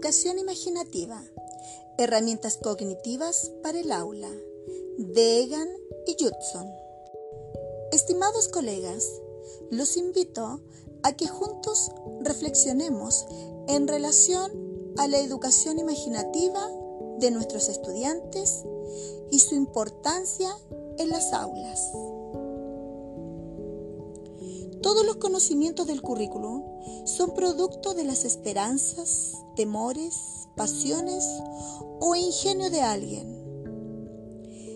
[0.00, 1.22] Educación imaginativa.
[1.98, 4.30] Herramientas cognitivas para el aula.
[4.96, 5.68] De Egan
[6.06, 6.66] y Judson.
[7.92, 9.06] Estimados colegas,
[9.70, 10.62] los invito
[11.02, 11.92] a que juntos
[12.22, 13.26] reflexionemos
[13.68, 14.50] en relación
[14.96, 16.66] a la educación imaginativa
[17.18, 18.64] de nuestros estudiantes
[19.30, 20.50] y su importancia
[20.96, 21.92] en las aulas.
[24.82, 26.62] Todos los conocimientos del currículum
[27.04, 31.24] son producto de las esperanzas, temores, pasiones
[32.00, 33.40] o ingenio de alguien.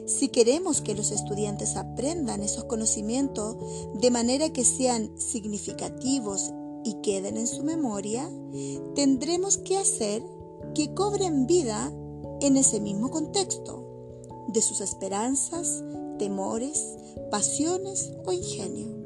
[0.07, 3.57] Si queremos que los estudiantes aprendan esos conocimientos
[3.95, 6.53] de manera que sean significativos
[6.85, 8.31] y queden en su memoria,
[8.95, 10.23] tendremos que hacer
[10.75, 11.91] que cobren vida
[12.41, 13.87] en ese mismo contexto
[14.49, 15.83] de sus esperanzas,
[16.19, 16.97] temores,
[17.31, 19.04] pasiones o ingenio.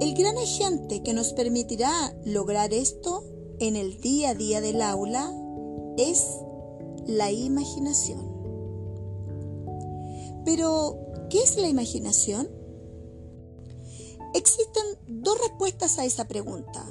[0.00, 3.24] El gran agente que nos permitirá lograr esto
[3.58, 5.32] en el día a día del aula
[5.96, 6.24] es
[7.04, 8.20] la imaginación.
[10.44, 10.96] Pero,
[11.30, 12.48] ¿qué es la imaginación?
[14.34, 16.86] Existen dos respuestas a esa pregunta,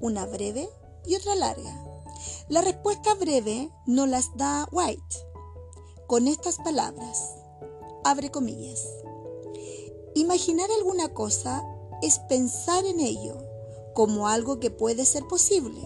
[0.00, 0.68] una breve
[1.06, 1.84] y otra larga.
[2.48, 5.16] La respuesta breve nos las da White
[6.08, 7.36] con estas palabras,
[8.02, 8.84] abre comillas.
[10.16, 11.64] Imaginar alguna cosa
[12.02, 13.36] es pensar en ello
[13.94, 15.80] como algo que puede ser posible.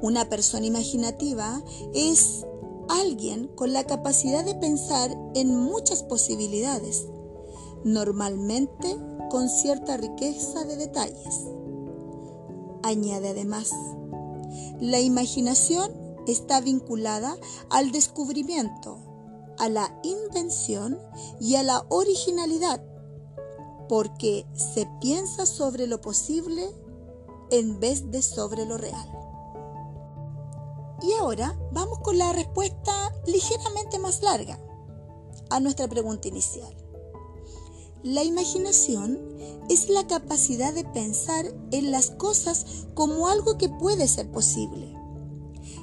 [0.00, 2.46] Una persona imaginativa es
[2.88, 7.06] alguien con la capacidad de pensar en muchas posibilidades,
[7.84, 8.96] normalmente
[9.30, 11.46] con cierta riqueza de detalles.
[12.82, 13.70] Añade además,
[14.80, 15.92] la imaginación
[16.26, 17.36] está vinculada
[17.70, 18.98] al descubrimiento,
[19.58, 20.98] a la invención
[21.40, 22.82] y a la originalidad,
[23.88, 26.70] porque se piensa sobre lo posible
[27.50, 29.08] en vez de sobre lo real.
[31.02, 32.92] Y ahora vamos con la respuesta
[33.26, 34.58] ligeramente más larga
[35.50, 36.74] a nuestra pregunta inicial.
[38.02, 39.18] La imaginación
[39.68, 44.94] es la capacidad de pensar en las cosas como algo que puede ser posible.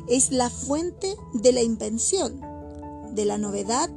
[0.08, 2.40] Es la fuente de la invención,
[3.13, 3.90] de la novedad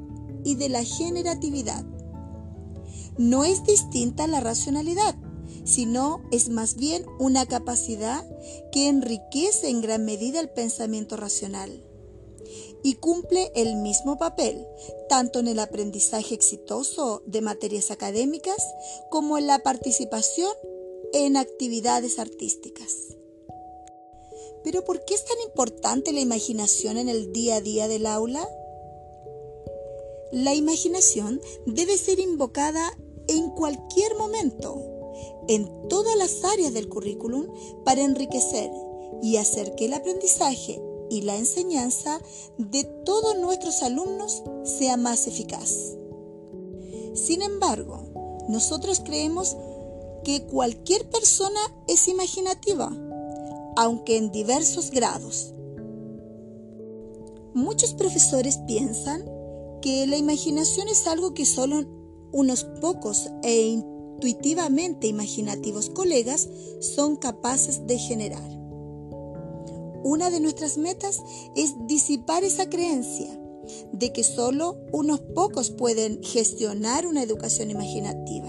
[0.45, 1.85] y de la generatividad.
[3.19, 5.17] No es distinta a la racionalidad,
[5.65, 8.25] sino es más bien una capacidad
[8.73, 11.85] que enriquece en gran medida el pensamiento racional
[12.83, 14.67] y cumple el mismo papel,
[15.09, 18.65] tanto en el aprendizaje exitoso de materias académicas
[19.11, 20.53] como en la participación
[21.13, 22.95] en actividades artísticas.
[24.65, 28.49] Pero ¿por qué es tan importante la imaginación en el día a día del aula?
[30.31, 32.97] La imaginación debe ser invocada
[33.29, 34.83] en cualquier momento,
[35.49, 37.47] en todas las áreas del currículum,
[37.85, 38.71] para enriquecer
[39.23, 42.21] y hacer que el aprendizaje y la enseñanza
[42.59, 45.97] de todos nuestros alumnos sea más eficaz.
[47.15, 48.03] Sin embargo,
[48.49, 49.57] nosotros creemos
[50.25, 52.91] que cualquier persona es imaginativa,
[53.77, 55.55] aunque en diversos grados.
[57.55, 59.25] Muchos profesores piensan
[59.81, 61.85] que la imaginación es algo que solo
[62.33, 66.49] unos pocos e intuitivamente imaginativos colegas
[66.81, 68.59] son capaces de generar.
[70.05, 71.23] Una de nuestras metas
[71.57, 73.29] es disipar esa creencia
[73.93, 78.49] de que solo unos pocos pueden gestionar una educación imaginativa,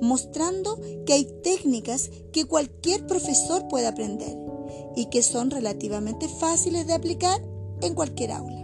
[0.00, 4.36] mostrando que hay técnicas que cualquier profesor puede aprender
[4.96, 7.42] y que son relativamente fáciles de aplicar
[7.82, 8.63] en cualquier aula.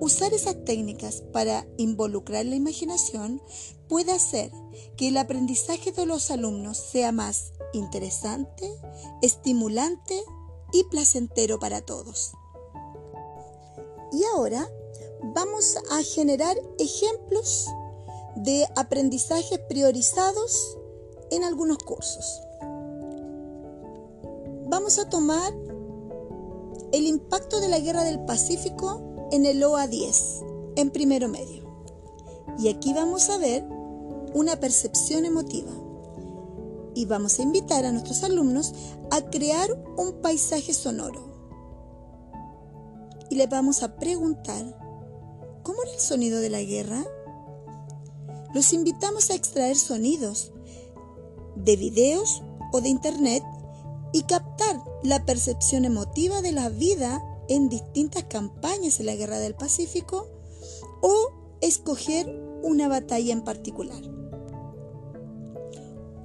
[0.00, 3.40] Usar esas técnicas para involucrar la imaginación
[3.88, 4.50] puede hacer
[4.96, 8.72] que el aprendizaje de los alumnos sea más interesante,
[9.20, 10.20] estimulante
[10.72, 12.32] y placentero para todos.
[14.12, 14.68] Y ahora
[15.34, 17.68] vamos a generar ejemplos
[18.36, 20.78] de aprendizajes priorizados
[21.30, 22.40] en algunos cursos.
[24.68, 25.52] Vamos a tomar
[26.92, 30.44] el impacto de la Guerra del Pacífico en el OA 10,
[30.76, 31.64] en primero medio.
[32.58, 33.64] Y aquí vamos a ver
[34.34, 35.72] una percepción emotiva.
[36.94, 38.74] Y vamos a invitar a nuestros alumnos
[39.10, 41.32] a crear un paisaje sonoro.
[43.30, 44.78] Y les vamos a preguntar,
[45.62, 47.02] ¿cómo era el sonido de la guerra?
[48.52, 50.52] Los invitamos a extraer sonidos
[51.56, 53.42] de videos o de internet
[54.12, 57.22] y captar la percepción emotiva de la vida
[57.54, 60.26] en distintas campañas en la Guerra del Pacífico
[61.02, 62.26] o escoger
[62.62, 64.02] una batalla en particular.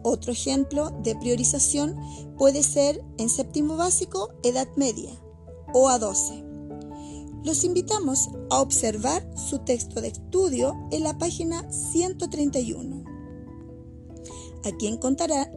[0.04, 1.98] Otro ejemplo de priorización
[2.38, 5.12] puede ser en séptimo básico, edad media
[5.74, 6.46] o a 12.
[7.44, 13.04] Los invitamos a observar su texto de estudio en la página 131.
[14.64, 15.52] Aquí encontrarán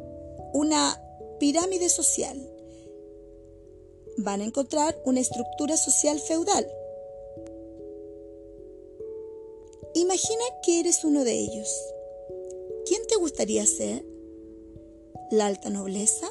[0.53, 1.01] una
[1.39, 2.37] pirámide social.
[4.23, 6.71] Van a encontrar una estructura social feudal.
[9.95, 11.75] Imagina que eres uno de ellos.
[12.85, 14.05] ¿Quién te gustaría ser?
[15.31, 16.29] ¿La alta nobleza?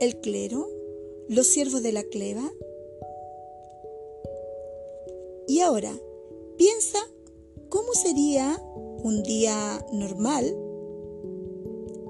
[0.00, 0.66] ¿El clero?
[1.28, 2.50] ¿Los siervos de la cleva?
[5.46, 5.92] Y ahora,
[6.56, 6.98] piensa
[7.68, 8.58] cómo sería
[9.02, 10.46] un día normal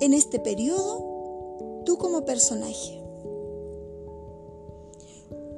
[0.00, 3.01] en este periodo tú como personaje.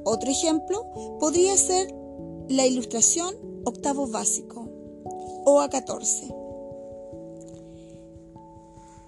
[0.04, 0.86] Otro ejemplo
[1.18, 1.94] podría ser
[2.48, 3.34] la ilustración
[3.64, 4.68] octavo básico
[5.44, 6.34] o A14.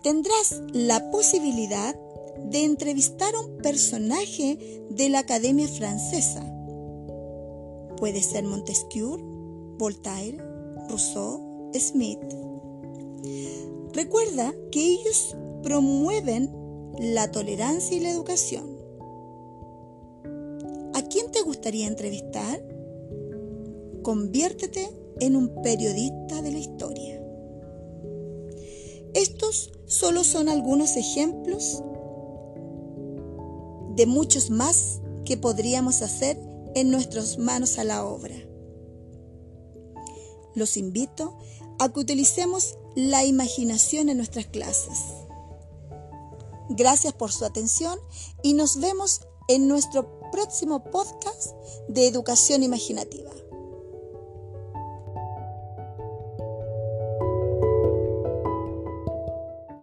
[0.03, 1.99] Tendrás la posibilidad
[2.51, 6.53] de entrevistar a un personaje de la Academia Francesa
[7.97, 9.17] Puede ser Montesquieu,
[9.79, 10.37] Voltaire,
[10.89, 12.21] Rousseau, Smith.
[13.95, 16.51] Recuerda que ellos promueven
[16.99, 18.76] la tolerancia y la educación.
[21.47, 22.61] ¿A quién te gustaría entrevistar?
[24.03, 24.91] Conviértete
[25.21, 27.23] en un periodista de la historia.
[29.15, 31.85] Estos solo son algunos ejemplos
[33.95, 36.37] de muchos más que podríamos hacer
[36.75, 38.35] en nuestras manos a la obra.
[40.57, 41.39] Los invito
[41.79, 44.99] a que utilicemos la imaginación en nuestras clases.
[46.71, 48.01] Gracias por su atención
[48.43, 51.55] y nos vemos en nuestro próximo podcast
[51.89, 53.31] de educación imaginativa.